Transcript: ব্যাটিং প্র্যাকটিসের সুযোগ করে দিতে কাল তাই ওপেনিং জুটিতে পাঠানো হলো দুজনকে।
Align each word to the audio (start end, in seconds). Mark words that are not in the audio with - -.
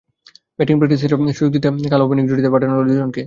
ব্যাটিং 0.57 0.75
প্র্যাকটিসের 0.77 1.09
সুযোগ 1.09 1.19
করে 1.21 1.53
দিতে 1.55 1.67
কাল 1.83 1.89
তাই 1.91 2.05
ওপেনিং 2.05 2.23
জুটিতে 2.29 2.49
পাঠানো 2.53 2.71
হলো 2.73 2.85
দুজনকে। 2.89 3.19